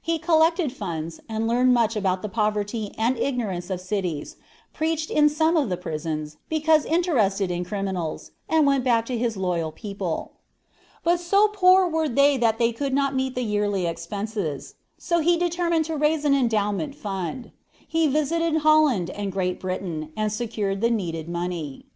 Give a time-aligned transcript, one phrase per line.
[0.00, 4.36] He collected funds, learned much about the poverty and ignorance of cities,
[4.72, 9.36] preached in some of the prisons, because interested in criminals, and went back to his
[9.36, 10.34] loyal people.
[11.02, 15.36] But so poor were they that they could not meet the yearly expenses, so he
[15.36, 17.50] determined to raise an endowment fund.
[17.84, 21.86] He visited Holland and Great Britain, and secured the needed money.